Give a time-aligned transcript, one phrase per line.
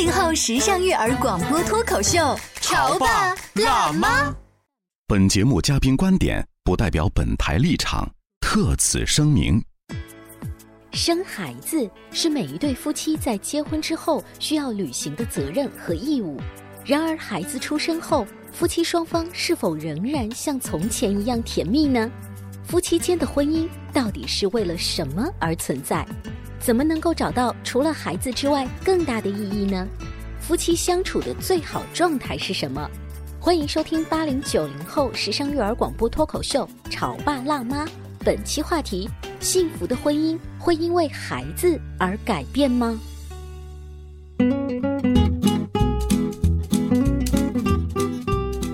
[0.00, 4.34] 八零后时尚育儿广播脱口秀，潮爸辣妈。
[5.06, 9.62] 本节目嘉宾观点不代表本台立场，特此声明。
[10.92, 16.40] 生孩子是每一对夫妻在结婚之后需要履行的责任和义务。
[16.82, 22.10] 然而，孩子出生后，夫妻双方是否仍然像从前一样甜蜜呢？
[22.64, 26.06] 夫妻间的婚姻到底是为了什么而存在？
[26.60, 29.88] 怎么能够找到除了孩子之外更大的意义呢？
[30.38, 32.86] 夫妻相处的最好状态是什么？
[33.40, 37.86] 欢迎收听八零九零后时尚育儿广播脱口秀《潮爸辣妈》，
[38.22, 39.08] 本期话题：
[39.40, 43.00] 幸福的婚姻会因为孩子而改变吗？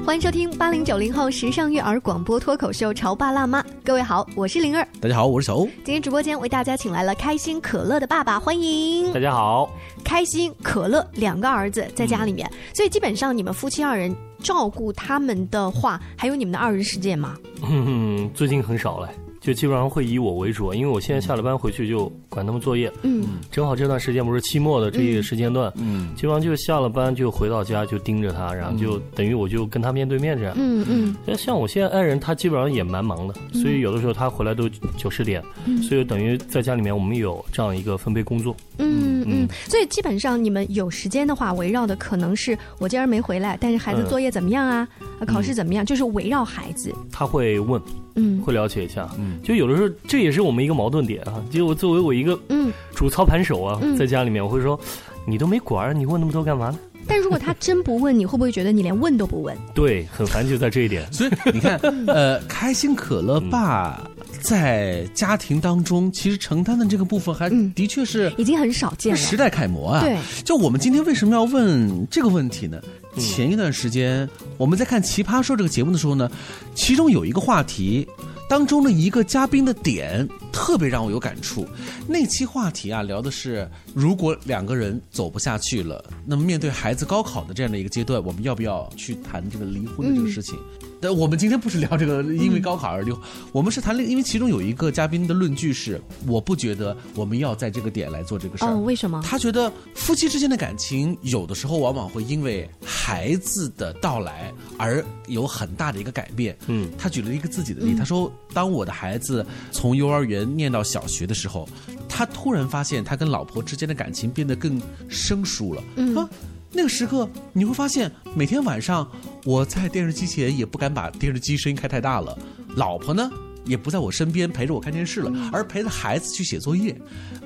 [0.06, 4.86] 欢迎收听八零九零后时尚育儿广播脱口秀《潮爸辣妈》，各位好，我是灵儿。
[5.00, 5.66] 大家好，我是小欧。
[5.82, 9.68] 今天直播间为大家请来了开心可乐的爸爸，欢迎大家好。
[10.04, 17.36] 开心可乐两个儿子在家里面，所以基本上你们夫妻二人照顾他们的话，还有你们的二人世界吗？
[17.68, 19.10] 嗯，最近很少了。
[19.46, 22.92] 就基本上会以我为主，因为我现在下了班回去就管他们作业。
[23.02, 30.52] 嗯，正好这段时间不是期末的这一个时间段，嗯，基本上就下了班就回到家就盯着他，然后就等于我就跟他面对面这样。
[30.58, 31.16] 嗯嗯。
[31.24, 35.40] 那像我现在爱人，他基本上也蛮忙的，所以有的时候他回来都九十点，
[35.80, 38.52] 所以等于在家里面我们有这样一个分配工作。
[38.78, 39.48] 嗯嗯。
[39.68, 44.86] 所以基本上你们有时间的话，围绕的可能是我今儿没回来，但是孩子作业怎么样啊？
[45.26, 45.84] 考试怎么样？
[45.84, 46.92] 就是围绕孩子。
[47.10, 47.80] 他会问，
[48.16, 49.40] 嗯，会了解一下，嗯。
[49.42, 51.42] 就有的时候，这也是我们一个矛盾点啊。
[51.50, 54.78] 就我作为我一个嗯主操盘手啊，在家里面，我会说，
[55.26, 56.78] 你都没管，你问那么多干嘛呢？
[57.08, 59.56] 但如果他真不问，你会不会觉得你连问都不问？
[59.72, 61.10] 对，很烦就在这一点。
[61.12, 64.10] 所以你看， 呃，开心可乐爸
[64.46, 70.00] 在家庭当中，其实承担的这个部分还的确是已经很少见了，时代楷模啊。
[70.00, 72.80] 对，就我们今天为什么要问这个问题呢？
[73.18, 76.30] 前一段时间我们在看《奇葩说》这个节目的时候呢，
[76.76, 78.06] 其中有一个话题。
[78.48, 81.66] 当中的一个嘉宾的点特别让我有感触，
[82.06, 90.56] 那期话题啊聊的是，如果两个人走不下去了，那么面对孩子高考的这样的一个阶段，我们要不要去谈这个离婚的这个事情？
[91.00, 93.20] 但我们今天不是聊这个因为高考而离婚，
[93.52, 98.72] 我们是谈因为其中有一个嘉宾的论据是，我不觉得我们要在这个点来做这个事儿。
[98.72, 99.22] 哦，为什么？
[99.24, 106.56] 他觉得夫妻之间的感情有的时候往往会因为孩子的到来而有很大的一个改变。
[106.66, 111.68] 嗯，他举了一个自己的例，他说，当我的孩子从幼儿园念到小学的时候，
[112.08, 115.82] 他突然发现他跟老婆之间的感情变得更生疏了。
[115.96, 116.28] 嗯。
[116.76, 119.10] 那个时刻，你会发现每天晚上
[119.46, 122.38] 我在电视机前也不敢把电视机声音开太大了，
[122.76, 123.30] 老婆呢
[123.64, 126.94] 也不在我身边陪着我看电视了，而陪着孩子去写作业。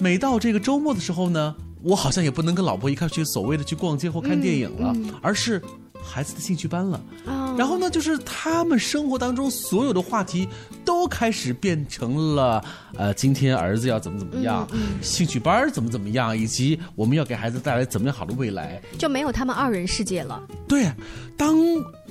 [0.00, 4.92] 每到这个周末的时候呢，我好像也不能跟老婆一块去所谓的去逛街或看电影了，
[5.22, 5.62] 而是。
[6.02, 7.00] 孩子的兴趣班了，
[7.56, 10.48] 然后呢，就是他们生活当中所有的话题
[10.84, 12.64] 都开始变成了，
[12.96, 14.66] 呃，今天儿子要怎么怎么样，
[15.00, 20.42] 兴趣班怎么怎么样，以及我们要给孩子带来怎么样好的未来，就没有他们二人世界了。
[20.66, 20.90] 对，
[21.36, 21.56] 当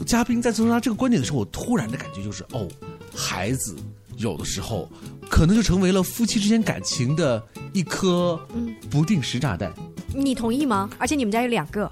[0.05, 2.67] 嘉宾在说他这个观点的时候，我突然的感觉就是，哦，
[3.13, 3.75] 孩子
[4.17, 4.89] 有的时候
[5.29, 7.41] 可能就成为了夫妻之间感情的
[7.73, 8.39] 一颗
[8.89, 9.73] 不定时炸弹。
[10.13, 10.89] 你同意吗？
[10.97, 11.91] 而且你们家有两个。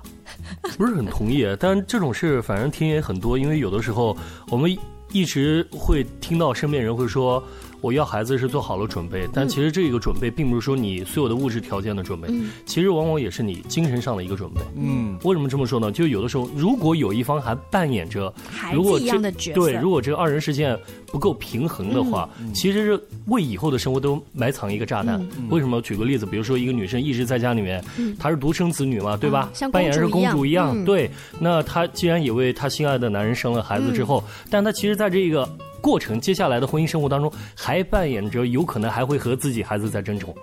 [0.77, 4.15] 不是很同意，但这种事反正听也很多，因为有的时候
[4.49, 4.73] 我们
[5.11, 7.43] 一直会听到身边人会说。
[7.81, 12.27] 我要孩子是做好了准备，但其实这个准备并不是说你所有的物质条件的准备，
[12.65, 14.61] 其实往往也是你精神上的一个准备。
[14.75, 15.91] 嗯，为什么这么说呢？
[15.91, 20.77] 就有的时候，如果有一方还扮演着孩子一样的角色，对，如果这个二人世界
[21.07, 25.23] 不够平衡的话，其实是为以后的生活都埋藏一个炸弹。
[25.49, 25.81] 为什么？
[25.81, 27.83] 举个例子，比如说一个女生一直在家里面，
[28.19, 29.51] 她是独生子女嘛，对吧？
[29.71, 31.09] 扮演是公主一样，对。
[31.39, 35.47] 那她既然也为她心爱的男人生了孩子之后，但她其实在这个。
[35.81, 40.35] 过程，接下来的婚姻生活当中，还扮演着有可能还会和自己孩子在争宠，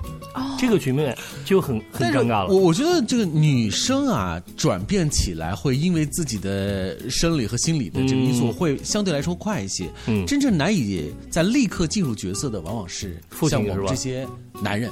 [0.59, 2.49] 这个局面就很很尴尬了。
[2.49, 9.89] 我我觉得这个女生啊，转变起来会因为自己的生理和心理的这个因素，嗯会相对来说快一些。
[10.07, 14.27] 嗯真正难以在立刻进入角色的，往往是像我们这些
[14.63, 14.91] 男人。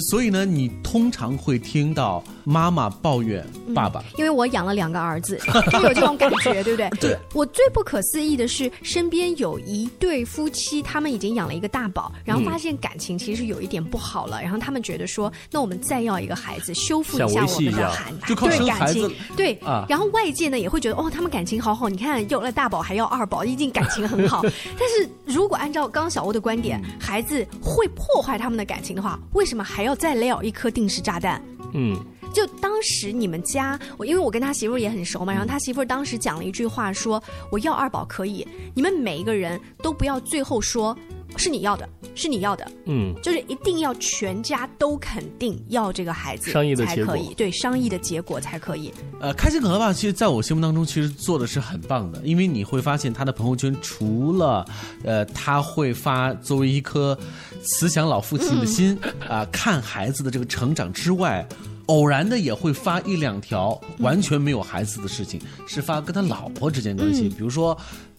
[0.00, 4.02] 所以呢，你通常会听到妈妈抱怨爸爸。
[4.16, 5.38] 因为我养了两个儿子，
[5.72, 6.88] 就有这种感觉，对不 对？
[7.00, 7.18] 对。
[7.34, 24.42] 我最不可思议的是，身边有一对夫妻，他们已经养了一个大宝，然后发现感情其实有一点不好了，然后他们觉得说，那我们再要一个孩子，修复一下我们的孩就靠对感情对啊然后外界呢也会觉得，哦，他们感情好好，你看有了大宝还要二宝，一定感情很好。
[24.78, 31.42] 但是如果按照刚刚小欧的观点，孩子会破坏他们的感情的话，为什么还要再撂一颗定时炸弹？
[31.74, 31.96] 嗯，
[32.32, 40.96] 就当时你们家，我因为我跟他媳妇儿也很熟嘛，然后他媳妇儿当时讲了一句话说，我要二宝可以，你们每一个人都不要最后说
[41.36, 48.92] 是你要的，是你要的，嗯，就是一定要全家都肯定要这个孩子商议的结果才可以，对，商议的结果才可以。
[49.20, 54.64] 呃，开心可乐爸其实在我心目当中，其实做的是很棒的，因为你会发现他的朋友圈除了，
[55.04, 57.16] 呃，他会发作为一颗
[57.62, 58.98] 慈祥老父亲的心
[59.28, 61.46] 啊、看孩子的这个成长之外。
[61.86, 67.74] 偶然的也会发一两条完全没有孩子的事情，是发跟他老婆之间关系，比如说。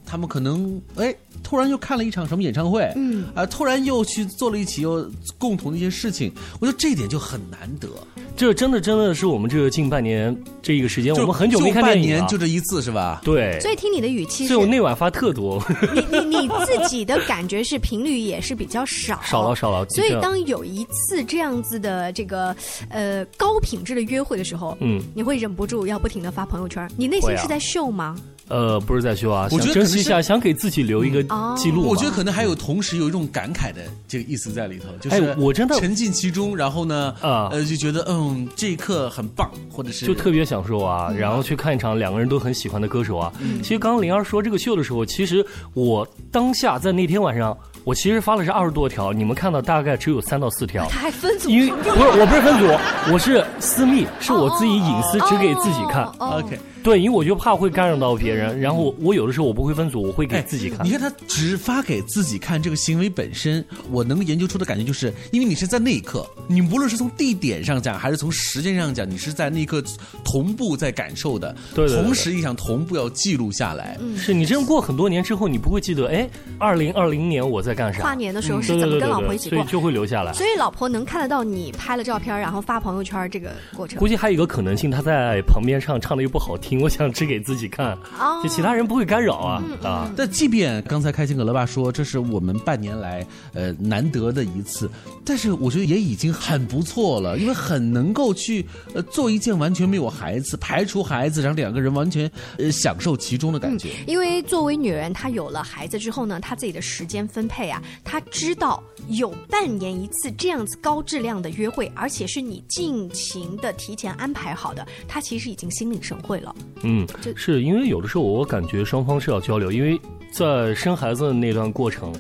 [0.10, 1.14] 他们可能哎，
[1.44, 5.08] 突然又看了一场什么演唱会，嗯，啊、突然又去做了一起又
[5.38, 7.88] 共同的一些事情，我觉得这一点就很难得。
[8.36, 12.22] 这真的真的是我们这个近半年这一个时间，我们很久没看就半电影了。
[12.22, 13.22] 年就这一次是吧？
[13.24, 15.62] 对，所以听你的语气是所以，我那晚发特多，
[15.94, 19.86] 你你你自己的感觉是频率也是比较少，少了少了。
[19.90, 22.56] 所以当有一次这样子的这个
[22.90, 28.16] 呃高品质的约会的时候，嗯，你会忍不住要不停的发朋友圈，你内心是在秀吗？
[28.50, 31.88] 呃不是在秀啊，我珍惜一下，想给自己留一个哦记录嘛。
[31.90, 43.32] 我觉得可能还有同时有一种感慨的这个意思在里头，就是哎我真的沉浸其中，然后呢，啊呃，就觉得嗯，这一刻很棒，或者是就特别享受啊，然后去看一场两个人都很喜欢的歌手啊。
[43.62, 50.88] 其实刚刚灵儿说这个秀的时候，其实我当下在那天晚上，我其实发了是二十多条，你们看到大概只有三到四条。
[50.90, 56.04] 他还分组，因为不是我不是分组，我是私密，是我自己隐私，只给自己看。
[56.18, 56.60] OK。
[56.84, 60.92] 对，因为我就怕会干扰到别人，然后我我有的时候我不会分组，我会给自己看哎你。
[60.92, 69.82] 看他只发给自己看这个行为本身，我能研究出的感觉就是，因为你是在那一刻，你无论是从地点上讲，还是从时间上讲，你是在那一刻
[70.24, 73.98] 同步在感受的，对对对同时一想同步要记录下来。
[74.02, 78.02] 嗯是你这样过很多年之后，你不会记得，哎，二零二零年我在干啥？
[78.02, 79.72] 跨年的时候是怎么跟老婆一起过所以？
[79.72, 80.34] 就会留下来。
[80.34, 84.08] 所以老婆能看得到你拍了照片，然后发朋友圈这个过程估。
[84.08, 90.12] 计还有一个可能性，他在旁边唱，唱的又不好听，我想吃给自己看，哦就其他人不会干扰啊嗯啊。
[90.18, 94.90] 但即便刚才开心可乐爸说这是我们半年来呃难得的一次，
[95.24, 103.92] 但是我觉得也已经很不错了，因为很能够去呃做一件完全没有孩子，排除孩子，让两个人完全呃享受其中的感觉。
[104.06, 116.56] 因为作为女人，她有了孩子之后呢，她自己的时间分配啊，她知道有半年一次这样子高质量的约会，而且是你尽情的提前安排好的，她其实已经心领神会了。
[116.84, 120.00] 嗯，是因为有的时候我感觉双方是要交流，因为
[120.32, 122.14] 在生孩子的那段过程，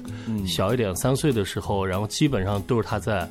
[0.45, 3.27] 小一点三岁的时候，然后基本上都是他在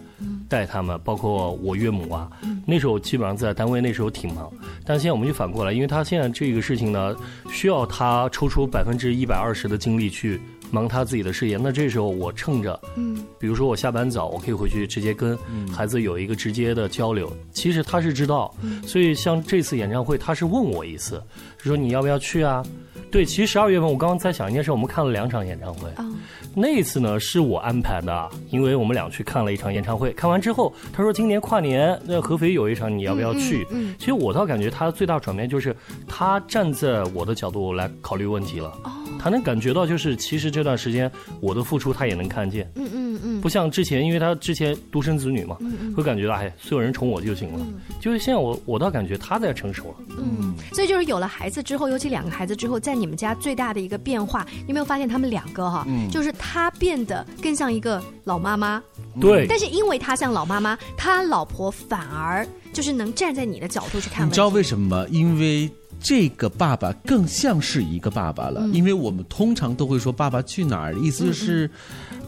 [0.48, 2.30] 带他们，包括我岳母啊，
[2.64, 4.50] 那时候基本上在单位那时候挺忙，
[4.84, 7.14] 但现在我们就反过来，因为他现在这个事情呢，
[7.50, 15.38] 需要他抽出百分之一百二十的精力去忙他自己的事业，那这时候我趁着，嗯，比如说我下班早，我可以回去直接跟
[15.72, 17.32] 孩子有一个直接的交流。
[17.52, 18.54] 其实他是知道，
[18.86, 21.22] 所以像这次演唱会，他是问我一次，
[21.58, 22.64] 说你要不要去啊？
[23.10, 25.88] 对，其实十二月份我刚刚在想一件事，我们看了两场演唱会。
[25.96, 26.04] 哦
[26.54, 30.12] 那一次呢是我安排的，因为我们俩去看了一场演唱会。
[30.14, 33.64] 看完之后，他说今年跨年那合肥有一场，你要不要去？
[33.70, 35.76] 嗯嗯其实我倒感觉他最大转变就是
[36.08, 38.70] 他站在我的角度来考虑问题了。
[38.84, 41.10] 哦他能感觉到，就是其实这段时间
[41.40, 42.70] 我的付出他也能看见。
[42.76, 45.56] 嗯嗯嗯，不像之前，因为他之前独生子女嘛，
[45.96, 47.66] 会感觉到哎，所有人宠我就行了。
[48.00, 49.94] 就是现在我我倒感觉他在成熟了。
[50.18, 58.82] 嗯，所以就是有了孩子之后，尤其两个孩子之后，在你们家最大的一个变化，你有没有发现他们两个哈，就是他变得更像一个老妈妈，
[59.20, 64.26] 对，但是因为他像老妈妈，他老婆反而就是能站在你的角度去看。
[64.26, 64.88] 你知道为什么？
[64.88, 65.06] 吗？
[65.10, 65.70] 因为
[66.00, 71.70] 这个爸爸更像是一个爸爸了，因为我们通常都会说“爸爸去哪儿”，意思就是，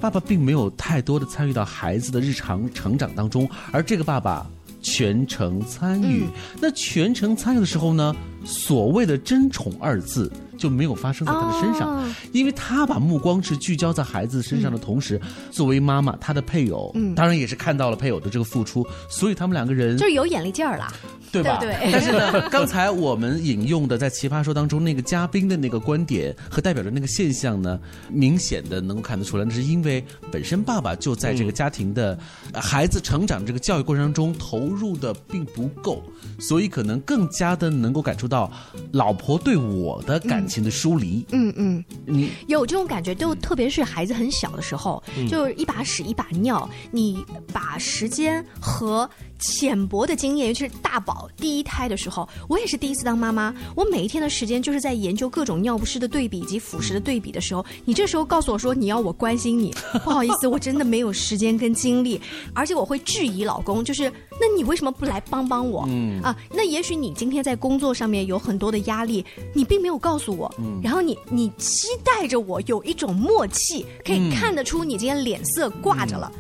[0.01, 4.47] 爸爸并没有太多的参与到孩子的日常成长当中，而这个爸爸
[4.81, 6.25] 全程参与。
[6.59, 10.33] 那全程参与的时候呢，所谓的“争宠”二字。
[10.61, 12.15] 就没有发生在他的身上，哦。
[12.33, 17.15] 因为他把目光是聚焦在孩子身上的同时，作为妈妈，他的配偶，嗯。
[17.15, 20.93] 当然也是看到了配偶的这个付出，所以他们两个人就是有眼力劲儿了。
[21.33, 21.59] 对吧？
[21.61, 21.93] 对对。
[21.93, 27.79] 但是呢， 刚才我们引用的在《奇葩说》当中那个嘉宾的那个观点和代表着那个现象呢，
[28.11, 32.19] 明显的能够看得出来，那是因为本身爸爸就在这个家庭的、
[32.53, 36.03] 呃孩子成长这个教育过程当中投入的并不够，
[36.39, 38.51] 所以可能更加的能够感受到
[38.91, 41.25] 老婆对我的感情的疏离。
[41.31, 49.09] 嗯嗯，你有这种感觉，就特别是孩子很小的时候，就是一把屎一把尿，你把时间和
[49.41, 62.21] 浅薄的经验，尤其是大宝第一胎的时候，我也是第一次当妈妈，我每一天的时间就是在研究各种尿不湿的对比以及辅食的对比的时候，你这时候告诉我说你要我关心你， 不好意思，我真的没有时间跟精力，
[62.55, 65.85] 而且我会质疑老公，就是那你为什么不来帮帮我？
[65.89, 76.31] 嗯啊，那也许你今天在工作上面有很多的压力，你并没有告诉我，然后你你期待着我有一种默契，可以看得出你今天脸色挂着了。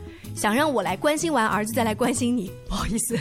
[0.41, 3.15] 想让我来关心完儿子再来关心你， 不好意思，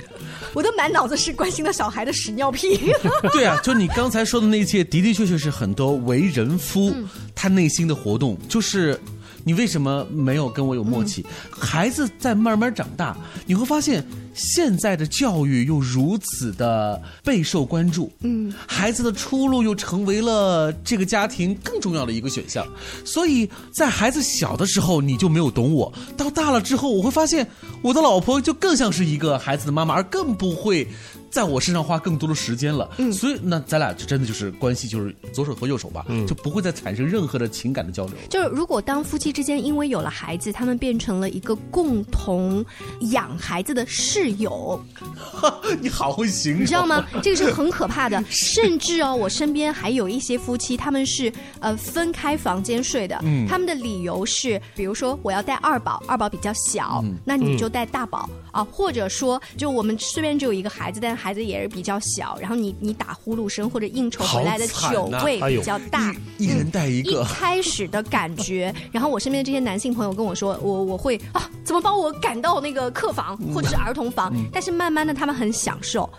[0.54, 2.80] 我的满脑子是关心的小孩的屎尿屁。
[3.34, 6.96] 对啊，就你刚才说的那一切，的的确确是很多为人夫、
[7.36, 8.98] 他内心的活动，就是
[9.44, 11.26] 你为什么没有跟我有默契？
[11.50, 22.66] 孩子在慢慢长大，你会发现现在的教育又如此的备受关注，嗯，孩子的出路又成为了这个家庭更重要的一个选项，
[23.06, 27.48] 所以在孩子小的时候你就没有懂我，到大了之后，我会发现
[27.82, 30.88] 我的老婆就更像是一个孩子的妈妈，而更不会。
[31.30, 38.16] 在我身上花更多的时间了，嗯，所以那咱俩就真的就是关系就是左手和右手吧，嗯，就不会再产生任何的情感的交流。
[38.30, 42.66] 就是如果当夫妻之间因为有了孩子，他们变成了一个共同
[43.12, 44.84] 养孩子的室友，
[45.80, 47.06] 你好会形容，你知道吗？
[47.22, 48.24] 这个是很可怕的。
[48.30, 53.20] 甚至哦，我身边还有一些夫妻，他们是呃分开房间睡的。
[53.24, 58.30] 嗯，他们的理由是，比如说我要带二宝，二宝比较小，那你就带大宝。
[58.52, 66.16] 啊，或者说就我们身边只有一个孩子，但孩子也是比较小，然后你你打呼噜声或者应酬回来的酒味比较大。
[66.38, 74.34] 一人带一个一，开始的感觉， 然后我身边的这些男性朋友跟我说，我我会啊，怎么把我赶到那个客房或者是儿童房？
[74.52, 76.10] 但是慢慢的，他们很享受。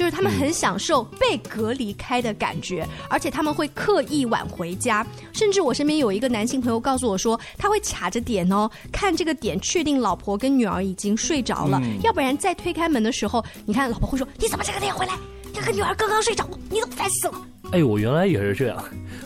[0.00, 5.06] 就是他们很享受被隔离开的感觉，而且他们会刻意晚回家。
[5.30, 15.12] 甚至我身边有一个男性朋友告诉我说，他会卡着点哦，看这个点确定老婆跟女儿已经睡着了，要不然再推开门的时候，你看老婆会说：“你怎么这个点回来？
[15.52, 17.34] 这个女儿刚刚睡着，你都烦死了。”
[17.72, 18.82] 哎，我原来也是这样，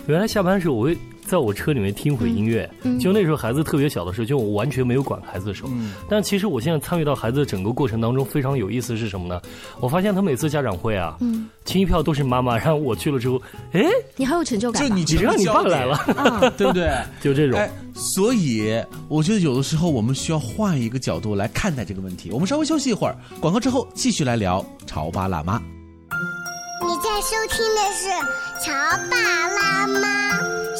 [0.08, 0.98] 原来下班的时候我会
[1.34, 5.70] 在我车里面听会音乐，嗯就那时候孩子特别小的时候，就我完全没有管孩子的时候。
[6.08, 9.42] 但其实我现在参与到孩子的整个过程当中，非常有意思是什么呢？
[9.80, 13.82] 我发现他每次家长会啊，嗯亲一票都是妈妈，然后我去了之后，哎，
[14.14, 14.88] 你好有成就感？
[14.88, 15.98] 就你你让你爸来了，
[16.56, 16.88] 对不对？
[17.20, 17.58] 就这种。
[17.58, 22.30] 哎，所以我觉得有的时候我们需要换一个角度来看待这个问题。
[22.30, 25.60] 我们稍微休息一会儿，广告之后继续来聊潮爸辣妈。
[26.86, 28.08] 你在收听的是
[28.64, 28.72] 《潮
[29.10, 29.16] 爸
[29.48, 30.38] 辣妈》，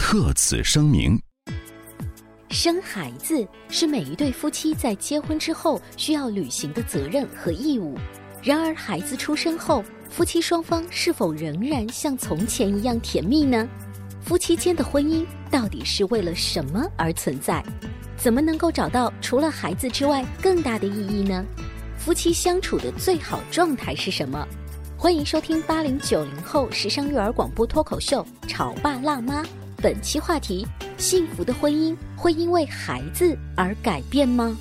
[0.00, 1.16] 特此声明。
[2.48, 7.96] 生孩子是每一对夫妻在结婚之后需要履行的责任和义务。
[8.42, 13.68] 然而，孩子出生后，夫妻双方是否仍然像从前一样甜蜜呢？
[14.20, 17.62] 夫妻间的婚姻到底是为了什么而存在？
[18.16, 21.44] 怎么能够找到除了孩子之外更大的意义呢？
[21.96, 24.44] 夫妻相处的最好状态是什么？
[24.96, 29.42] 欢迎收听八零九零后时尚育儿广播脱口秀《潮爸辣妈》。
[29.82, 30.66] 本期话题：
[30.98, 34.54] 幸福的婚姻会因为孩子而改变吗？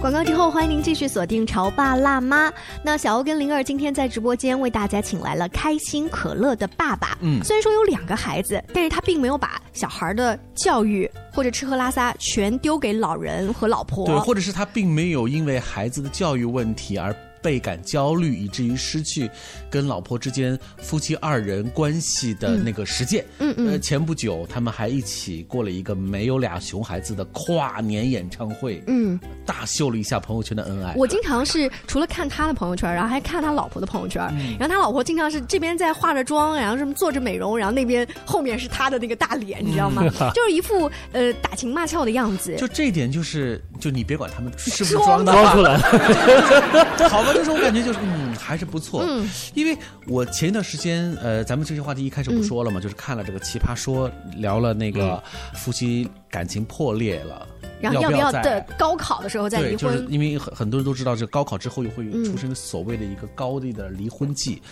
[0.00, 2.48] 广告之后，欢迎您继续锁定《潮爸辣妈》。
[2.84, 7.18] 那小欧跟灵儿今天在直播间为大家请来了开心可乐的爸爸。
[7.20, 14.06] 嗯，虽然说有两个孩子，但是他并没有把小孩的教育或者吃喝拉撒全丢给老人和老婆。
[14.06, 17.12] 对，或者是他并没有因为孩子的教育问题而。
[17.42, 19.30] 倍感焦虑，以至于失去
[19.70, 23.24] 跟老婆之间夫妻二人关系的那个实践。
[23.38, 23.68] 嗯嗯。
[23.68, 28.82] 呃，前不久他们还一起过了一个没有俩熊孩子的跨年演唱会。
[28.86, 29.18] 嗯。
[29.46, 30.94] 大秀了一下朋友圈的恩爱。
[30.96, 34.22] 我经常是除了看他的朋友圈，然后还看他老婆的朋友圈。
[34.58, 40.02] 然后他老婆经常是这边在化着妆，然后什么做着美容，然后那边后面是他的那个大脸，你知道吗？
[40.34, 42.56] 就是一副呃打情骂俏的样子。
[42.56, 45.78] 就这一点，就是就你别管他们是不是装的，装出来。
[47.08, 47.27] 好。
[47.34, 55.22] 但是我感觉就是嗯还是不错，嗯，因为我前一段时间呃咱们这些话题一开始不说了嘛，就是看了这个奇葩说聊了那个
[55.54, 57.46] 夫妻感情破裂了，
[57.80, 59.78] 然后要不要在高考的时候再离婚？
[59.78, 64.62] 就是因为很很多人都知道，这高考之后又会出现所谓的一个高地的离婚季，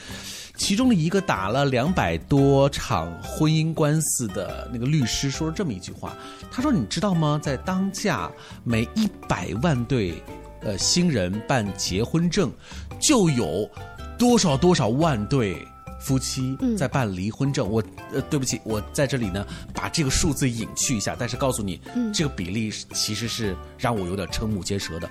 [0.56, 6.14] 其中的一个打了两百多场婚姻官司的那个律师说了这么一句话，
[6.50, 7.38] 他说：“你知道吗？
[7.42, 8.30] 在当下
[8.64, 10.14] 每一百万对。”
[10.62, 12.50] 呃，新人办结婚证，
[13.00, 13.68] 就有
[14.18, 15.66] 多少多少万对
[16.00, 17.68] 夫妻在办离婚证。
[17.70, 17.82] 我
[18.12, 21.80] 呃，对不起，我在这里呢，把这个数字隐去一下，但是告诉你，
[22.12, 25.08] 这个比例其实是让我有点瞠目结舌的。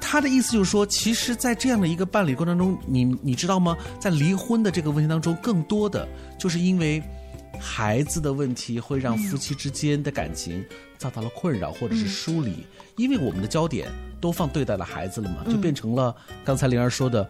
[0.00, 3.76] 他的意思就是说，其实，在这样的一个办理过程当中，你你知道吗？
[4.00, 6.08] 在离婚的这个问题当中，更多的
[6.38, 7.02] 就是因为。
[7.58, 10.62] 孩子的问题会让夫妻之间的感情
[10.98, 12.66] 遭到了困扰或者是疏离，
[12.98, 13.88] 因为我们的焦点
[14.26, 16.12] 都放对待了孩子了嘛，就变成了
[16.44, 17.28] 刚才灵儿说的。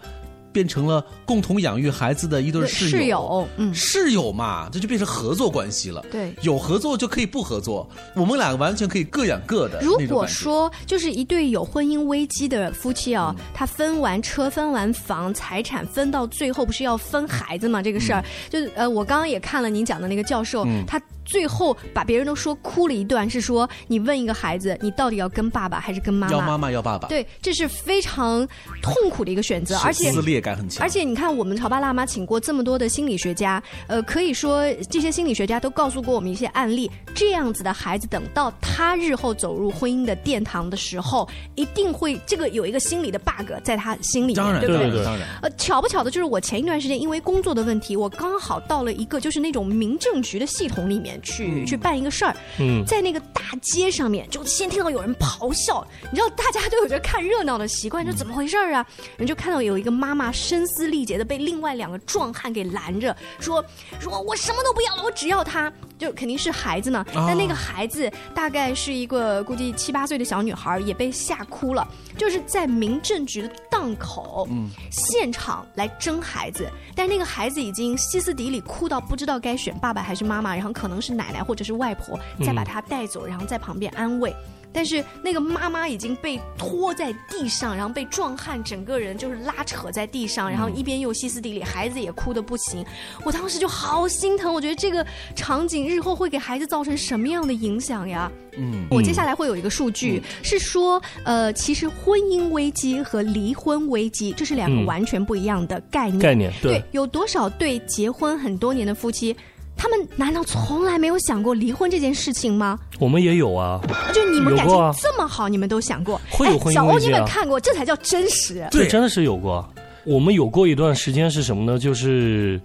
[0.53, 6.03] 变成了共同养育孩子的一对室友，室友，嗯，室友嘛，这就变成合作关系了。
[6.11, 9.79] 对，有合作就可以不合作，我们两个完全可以各养各的。
[9.83, 17.83] 如果说就是一对有婚姻危机的夫妻啊，他分完车、分完房、财产分到最后，不是要分孩子吗？
[17.83, 20.99] 这个事儿，就是呃，我刚刚也看了您讲的那个教授，他。
[21.27, 26.33] 最后把别人都说哭了一段，是说你问一个孩子，你到底要跟爸爸还是跟妈妈？
[26.33, 27.09] 要妈妈要爸爸。
[27.09, 28.47] 对，这是非常
[28.81, 30.83] 痛苦的一个选择，而且撕裂感很强。
[30.83, 45.05] 而且你看，我们潮爸辣妈请过这么多的心理学家，呃，可以说这些心理学家都告诉过我们一些案例，这样子的孩子，等到他日后走入婚姻的殿堂的时候，一定会这个有一个心理的 bug 在他心里面，对不对？
[45.05, 45.27] 当然。
[45.43, 51.16] 呃，巧不巧的就是我前一段时间因为工作的问题，我刚好到了一个就是那种民政局的系统里面。
[51.23, 55.87] 去去办一个事儿，嗯在那个大街上面，就先听到有人咆哮。
[56.11, 58.87] 你知道，大家都有着看热闹的习惯，就怎么回事儿啊？
[59.17, 63.65] 人就看到有一个妈妈声嘶力竭的被另外两个壮汉给拦着，说
[64.01, 67.05] ：“说我什么都不要了，我只要他。”就肯定是孩子呢。
[67.15, 71.87] 但那个孩子大概是一个估计七八岁的小女孩，也被吓哭了。
[72.17, 74.49] 就是在民政局的档口，
[74.91, 84.35] 现场来争孩子，但那个孩子已经歇斯底里，哭到不知道该选爸爸还是妈妈，然后可能是奶奶或者是外婆再把他带走，然后在旁边安慰。
[84.77, 92.85] 但是那个妈妈已经被拖在地上，然后被壮汉整个人就是拉扯在地上，然后一边又歇斯底里，孩子也哭的不行。
[93.25, 98.31] 我当时就好心疼，我觉得这个场景日后会给孩子造成什么样的影响呀？
[98.59, 106.19] 嗯，我接下来会有一个数据是说，呃，其实婚姻危机和离婚危机这是两个完全不一样的概念。
[106.19, 109.35] 概念对，有多少对结婚很多年的夫妻？
[109.77, 112.79] 他们难道从来没有想过离婚这件事情吗？
[112.99, 113.81] 我们也有啊，
[114.13, 116.21] 就你们感情这么好，你们都想过？
[116.31, 117.61] 会有婚姻小欧，你们看过？
[117.61, 118.67] 这才叫真实。
[118.71, 119.69] 对，真的是有过。
[120.05, 121.79] 我们有过一段时间是什么呢？
[121.79, 122.61] 就是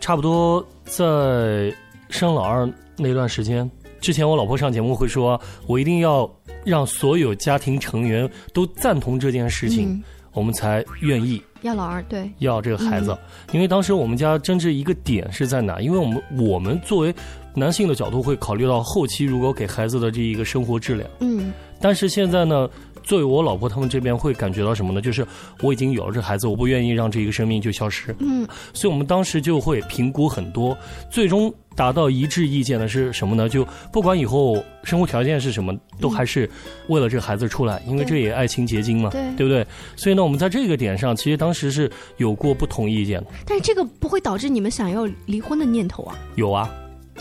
[0.00, 1.74] 差不多在
[2.08, 6.28] 生老二那段时间之前，我老婆上节目会说，我一定要
[6.64, 11.42] 让所有家庭成员都赞同这件事情，我们才愿意。
[11.64, 13.16] 要老二对，要这个孩子，
[13.52, 15.80] 因为当时我们家争执一个点是在哪？
[15.80, 17.14] 因为我们我们作为
[17.54, 22.68] 男性的角度会考虑到后期如果给孩子的这一个生活质量，嗯，但是现在呢，
[23.04, 25.00] 作为我老婆他们这边会感觉到什么呢？
[25.00, 25.24] 就是
[25.60, 30.76] 我已经有了这孩子，我不愿意让这一个生命就消失，嗯，所以我们当时就会评估很多，
[31.10, 31.54] 最终。
[31.76, 33.48] 达到一致意见的是什么呢？
[33.48, 36.48] 就不管以后生活条件是什么，都还是
[36.86, 39.66] 为了这个孩子出来，因为这也爱情结晶嘛，对不对？
[39.96, 43.26] 所以呢，我们在这个点上，其实当时是有过不同意见的。
[43.44, 46.16] 但是这个不会导致你们想要离婚的念头啊？
[46.36, 46.70] 有啊，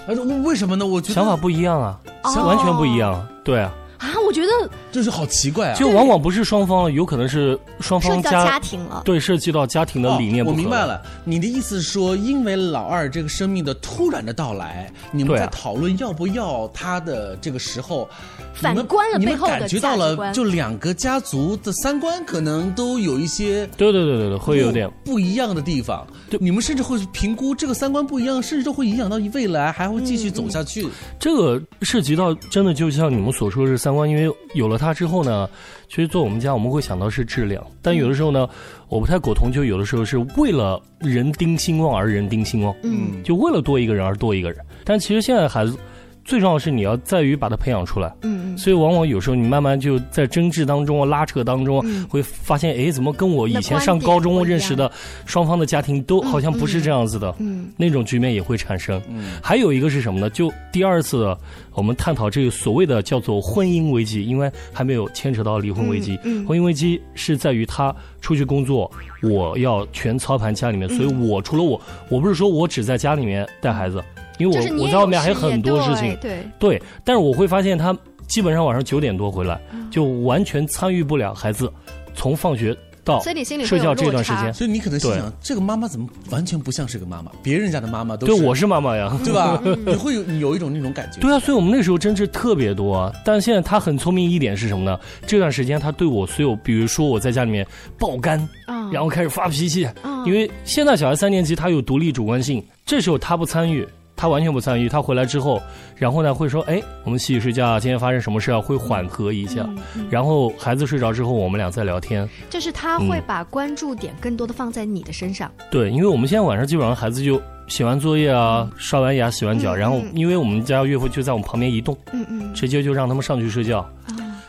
[0.05, 0.85] 哎，为什么呢？
[0.85, 1.99] 我觉得想法不一样啊，
[2.45, 3.73] 完全不一样，对啊。
[4.23, 5.75] 啊，我我觉得就是好奇怪啊！
[5.75, 10.43] 就往往不是双方了，有可能是双方涉及到家家庭了对，涉及到家庭的理念。
[10.43, 18.09] 哦我明白了，你的意思是说，因为老二这个生命的突然的到来，你们在讨论要不要他的这个时候，
[18.55, 26.07] 反你们观了你们背后的感觉到了，就两个家族的三观可能都有一些对对对对对，会有点不一样的地方。
[26.29, 30.87] 对你们甚至会评估这个三观不一样，甚至都会影响到未来，还会继续走下去。
[31.19, 35.49] 这个涉及到真的就像你们所说的是三观，因为有了它之后呢，
[35.89, 38.47] 其实做我们家我们会想到是质量，但有的时候呢，
[38.87, 44.63] 我不太苟同，就有的时候是为了人丁兴旺而人丁兴旺，嗯就为了多一个人而多一个人。
[44.85, 45.75] 但其实现在的孩子，
[46.25, 48.13] 最重要的是你要在于把他培养出来。
[48.21, 54.91] 嗯所以往往有时候你慢慢就在争执当中啊、拉扯当中会发现，哎，怎么跟我以前上高中认识的
[55.25, 59.01] 双方的家庭都好像不是这样子的，嗯那种局面也会产生。
[59.09, 60.29] 嗯还有一个是什么呢？
[60.29, 61.35] 就第二次
[61.73, 66.13] 我们探讨这个所谓的叫做婚姻危机，因为还没有牵扯到离婚危机。
[66.23, 68.89] 嗯嗯婚姻危机是在于他出去工作，
[69.23, 74.03] 我要全操盘家里面，所以我除了我，我不是说我只在家里面带孩子，
[74.37, 76.17] 因为我我在外面还有很多事情。
[76.21, 77.95] 对对，但是我会发现他
[78.27, 81.71] 基本上晚上九点多回来，嗯就完全参与不了孩子
[82.15, 83.19] 从放学到
[83.65, 84.53] 睡觉这段时间。
[84.53, 87.29] 所以你可能心对想，这个妈妈怎么完全不像是个妈妈？
[87.43, 89.61] 别人家的妈妈都对，我是妈妈呀，对吧？
[89.85, 91.19] 你会有你有一种那种感觉。
[91.19, 93.13] 对啊，所以我们那时候争执特别多啊。
[93.25, 94.97] 但现在他很聪明一点是什么呢？
[95.27, 97.67] 这段时间他对我所有，比如说我在家里面
[97.99, 103.85] 爆肝，啊然后开始发脾气，嗯因为现在小孩三年级他有独立主观性，这时候他不参与。
[104.15, 105.61] 他完全不参与，他回来之后，
[105.95, 112.27] 然后呢会说：“哎，我们洗洗睡觉，今天发生什么事啊？”会缓和一下，嗯然后孩子睡着之后，我们俩再聊天。
[112.49, 115.51] 就是他会嗯把关注点更多的放在你的身上。
[115.71, 122.53] 对，因为我们现在晚上基本上孩子就写完作业啊，刷完牙、洗完脚，嗯然后嗯因为我们家岳父就在我们旁边移动，嗯嗯。
[122.53, 123.87] 直接就让他们上去睡觉，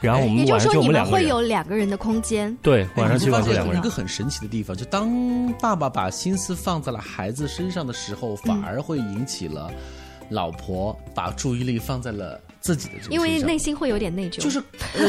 [0.04, 1.28] 然后我也就是说，们晚上就我你们会们两个人。
[1.28, 2.56] 有两个人的空间。
[2.62, 3.90] 对，哎晚上基你会发本上两个人现有一个。
[3.94, 9.70] 很神奇的地方，就当爸爸把心思放在了孩子身上的时候，反而会引起了
[10.30, 14.58] 老婆把注意力放在了自己的这个因为内心会有点内疚，就是
[14.94, 15.08] 呃，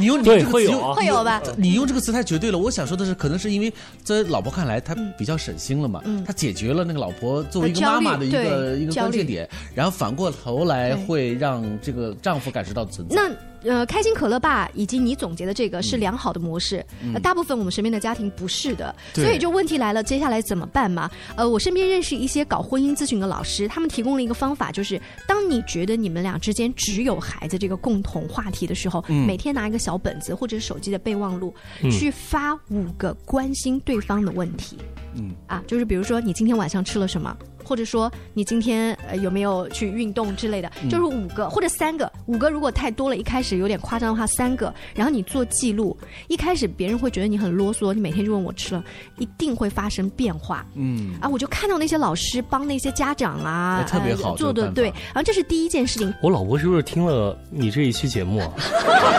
[0.00, 2.58] 你用 你对这个词会有啊会有吧你用这个词太绝对了。
[2.58, 13.14] 我想说的是，可能是因为在老婆看来，她比较省心了嘛，嗯她解决了那个老婆作为一个妈妈的一个一个关键点，然后反过头来会让这个丈夫感受到存在。
[13.14, 13.30] 那
[13.64, 19.24] 呃，开心可乐爸以及你总结的这个是良好的模式，呃大部分我们身边的家庭不是的，对。
[19.24, 21.10] 所以就问题来了，接下来怎么办嘛？
[21.36, 31.54] 呃，我身边认识一些搞婚姻咨询的老师，他们提供了一个方法，就是当你觉得你们俩之间只有孩子这个共同话题的时候，每天拿一个小本子或者是手机的备忘录，
[31.90, 34.78] 去发五个关心对方的问题。
[35.14, 35.34] 嗯。
[35.46, 37.36] 啊，就是比如说你今天晚上吃了什么，
[37.68, 45.94] 或者说你今天呃有没有去运动之类的，就是五个或者三个，五个如果太多了，一开始有点夸张的话，三个，然后你做记录，
[46.28, 48.82] 一开始别人会觉得你很啰嗦，你每天就问我吃了，
[49.18, 50.64] 一定会发生变化。
[50.74, 58.50] 嗯，啊，我就看到那些老师帮那些家长啊，特别好呃、做的对，然后这是第一件事情，我老婆是不是听了你这一期节目啊？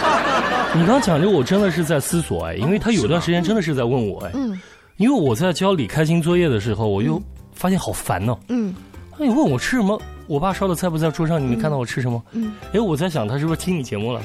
[0.75, 4.59] 你刚讲这个，我真的是在思索哎，因为她有段时间真的是在问我哎，嗯。
[4.97, 7.21] 因为我在教李开心作业的时候，我就
[7.59, 8.73] 发现好烦呢、嗯
[9.21, 10.01] 那你问我吃什么？
[10.27, 12.23] 我爸烧的菜不在桌上，你没看到我吃什么？
[12.31, 14.21] 嗯哎，我在想他是不是听你节目了？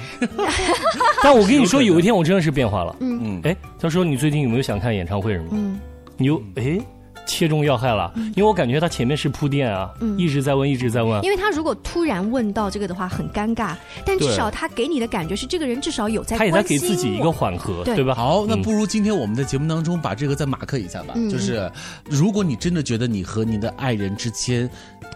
[1.20, 2.94] 但我跟你说，有一天我真的是变化了。
[3.00, 5.48] 嗯嗯哎，他说你最近有没有想看演唱会什么？
[5.52, 5.80] 嗯
[6.16, 6.78] 你又哎
[7.26, 10.18] 切中要害了，因为我感觉他前面是铺垫啊，嗯。
[10.18, 11.22] 一直在问，一直在问。
[11.24, 17.96] 因为他如果突然问到这个的话，很尴尬，但至少他给你的感觉是这个人至少有在他也在给自己一个缓和，对。
[17.96, 18.14] 对吧？
[18.14, 18.62] 好，那嗯。
[18.62, 21.14] 不如今天我们的节目当中把这个再马克一下吧。
[21.16, 21.30] 嗯。
[21.30, 21.70] 就是
[22.04, 24.68] 如果你真的觉得你和你的爱人之间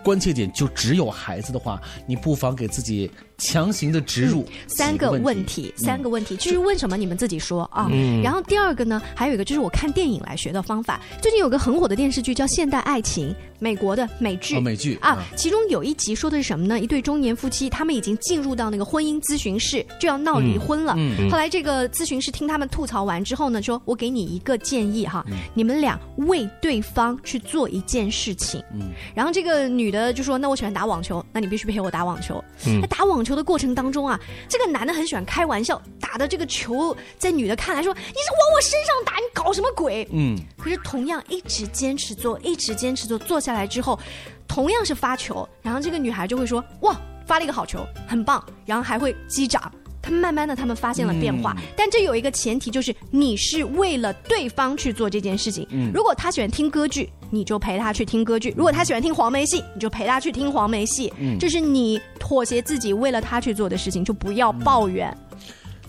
[0.02, 7.88] 关切点就只有孩子的话，你不妨给自己强行的植入三个问题，三个问题，至于问什么你们自己说啊。
[7.90, 11.00] 嗯然后第二个呢，还有一个就是我看电影来学的方法。
[11.22, 14.56] 最近有个很火的电视剧叫《现代爱情》，美国的美剧。
[14.56, 16.80] 哦美剧啊，其中有一集说的是什么呢？
[16.80, 20.96] 一对中年夫妻，他们已经进入到那个婚姻咨询室，就要闹离婚了。
[21.30, 28.60] 后来这个咨询师听他们吐槽完之后呢，说我给你一个建议哈，嗯你们俩为对方去做一件事情。
[28.74, 32.42] 嗯然后这个女的就说：“那我喜欢打网球，那你必须陪我打网球。
[32.66, 43.98] 嗯那打网球的过程当中啊，这个男的很喜欢开玩笑，打的这个球在女的看来说：“你是往我身上打，你搞什么鬼？”嗯，可是同样一直坚持做，一直坚持做，做下来之后，
[44.46, 49.70] 同样是发球，然后这个女孩就会说：“哇，发了一个好球，很棒。”然后还会击掌。
[50.08, 55.66] 他们慢慢的他们发现了变化，嗯但这有一个前提，就是你是为了对方去做这件事情。
[55.70, 61.12] 嗯如果他喜欢听歌剧，你就陪他去听歌剧；如果他喜欢听黄梅戏，你就陪他去听黄梅戏。
[61.18, 65.14] 嗯这是你妥协自己为了他去做的事情，就不要抱怨。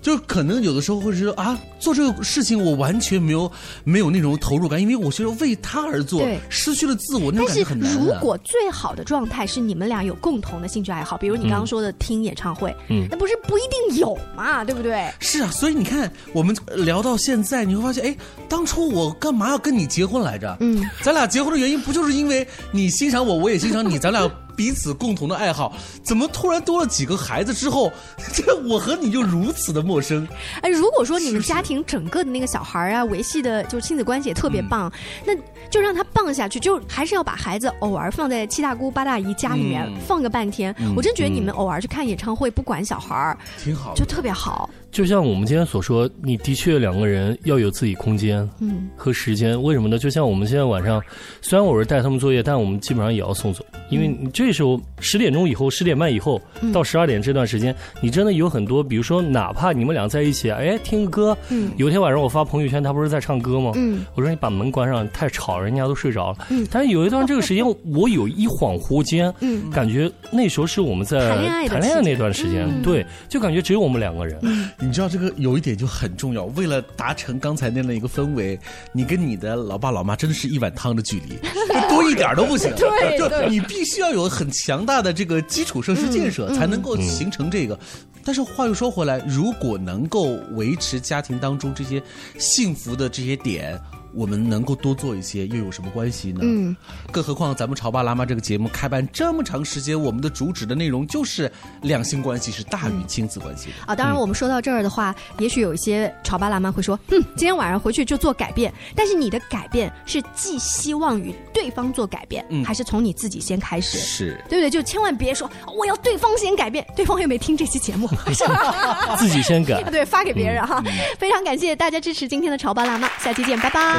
[0.02, 3.52] 就可能有的时候会觉得啊，做这个事情我完全没有
[3.84, 7.98] 没有那种投入感，因为我觉得为他而做，失去了自我，那种感觉很难、啊。
[8.00, 15.10] 如果最好的状态是你们俩有共同的兴趣爱好，比如你刚刚说的听演唱会，嗯那不是不一定有嘛，对不对？
[15.20, 20.58] 是啊，所以你看，我们聊到现在，你会发现，哎，当初我干嘛要跟你结婚来着？
[20.60, 24.30] 嗯，咱俩结婚的原因不就是因为你欣赏我，我也欣赏你，咱俩
[24.60, 25.74] 彼此共同的爱好。
[26.04, 27.90] 怎么突然多了几个孩子之后，
[28.36, 30.28] 这我和你就如此的陌生？
[30.62, 34.92] 哎，如果说你们家庭整个的那个小孩啊维系的就是亲子关系也特别棒，
[35.26, 35.34] 那
[35.70, 40.76] 就让他棒下去，就还是要把孩子偶尔放在七大姑八大姨家里面、嗯放个半天。
[40.80, 44.70] 嗯我真觉得你们偶尔去看演唱会，不管小孩儿，挺好就特别好。
[44.92, 49.62] 就像我们今天所说，你的确两个人要有自己空间，嗯和时间。
[49.62, 50.00] 为什么呢？
[50.00, 51.00] 就像我们现在晚上，
[51.42, 56.72] 虽然我是带他们作业，但我们基本上也要送走，因为你这时候十点钟以后、十点半以后嗯。
[56.72, 61.72] 到十二点这段时间，你真的有很多，比如说哪怕你们俩在一起，哎，听个歌，嗯。
[61.78, 63.74] 有一天晚上我发朋友圈，他不是在唱歌吗？
[63.76, 64.04] 嗯。
[64.16, 66.38] 我说你把门关上，太吵，人家都睡着了。
[66.50, 66.68] 嗯。
[66.72, 69.70] 但是有一段这个时间，我有一恍惚间， 嗯。
[69.70, 71.30] 感觉那时候是我们在
[71.68, 72.82] 谈恋爱那段时间，嗯。
[72.82, 74.40] 对，就感觉只有我们两个人。
[74.80, 78.60] 你知道这个有一点就很重要，为了达成刚才那样的一个氛围，
[78.94, 81.38] 你跟你的老爸老妈真的是一碗汤的距离，
[81.88, 82.76] 多一点都不行。
[82.76, 83.20] 就对。
[83.20, 87.78] 对你必须要有很强大的这个基础设施建设，嗯才能够形成这个。
[88.24, 92.02] 但是话又说回来，如果能够维持家庭当中这些
[92.38, 93.78] 幸福的这些点。
[94.14, 96.40] 我们能够多做一些，又有什么关系呢？
[96.44, 96.76] 嗯，
[97.12, 103.74] 更何况咱们潮爸辣妈这个节目开办这么长时间，我们的主旨的内容就是两性关系是大于亲子关系的。
[103.86, 108.74] 啊，当然，我们说到这儿的话，也许有一些潮爸辣妈会说，嗯，今天晚上回去就做改变。
[108.96, 113.98] 但是你的改变是寄希望于对方做改变，嗯还是从你自己先开始？
[114.00, 114.70] 是对不对？
[114.70, 118.08] 就千万别说我要对方先改变，对方又没听这期节目，
[119.18, 120.84] 自己先改 对，发给别人哈。
[121.18, 123.99] 非常感谢大家支持今天的潮爸辣妈，下期见，拜拜。